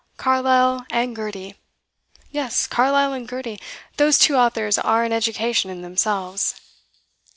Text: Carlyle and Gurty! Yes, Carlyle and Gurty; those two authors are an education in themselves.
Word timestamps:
Carlyle 0.17 0.83
and 0.89 1.15
Gurty! 1.15 1.53
Yes, 2.31 2.65
Carlyle 2.65 3.13
and 3.13 3.27
Gurty; 3.29 3.61
those 3.97 4.17
two 4.17 4.35
authors 4.35 4.79
are 4.79 5.03
an 5.03 5.13
education 5.13 5.69
in 5.69 5.83
themselves. 5.83 6.55